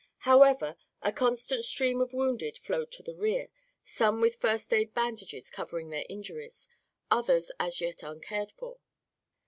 [0.25, 3.49] However, a constant stream of wounded flowed to the rear,
[3.85, 6.67] some with first aid bandages covering their injuries,
[7.11, 8.79] others as yet uncared for.